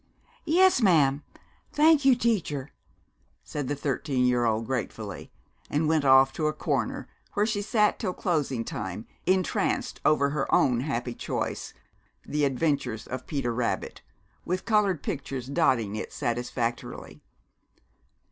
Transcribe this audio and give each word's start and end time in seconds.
"Yes, 0.47 0.81
ma'am, 0.81 1.21
thank 1.71 2.05
you, 2.05 2.15
teacher," 2.15 2.71
said 3.43 3.67
the 3.67 3.75
thirteen 3.75 4.25
year 4.25 4.45
old 4.45 4.65
gratefully; 4.65 5.31
and 5.69 5.87
went 5.87 6.03
off 6.05 6.33
to 6.33 6.47
a 6.47 6.53
corner, 6.53 7.07
where 7.35 7.45
she 7.45 7.61
sat 7.61 7.99
till 7.99 8.11
closing 8.11 8.65
time 8.65 9.05
entranced 9.27 10.01
over 10.03 10.31
her 10.31 10.51
own 10.51 10.79
happy 10.79 11.13
choice, 11.13 11.75
"The 12.25 12.45
Adventures 12.45 13.05
of 13.05 13.27
Peter 13.27 13.53
Rabbit," 13.53 14.01
with 14.43 14.65
colored 14.65 15.03
pictures 15.03 15.45
dotting 15.45 15.95
it 15.95 16.11
satisfactorily. 16.11 17.21